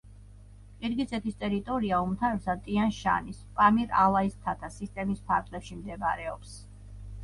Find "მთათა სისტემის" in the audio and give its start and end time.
4.43-5.27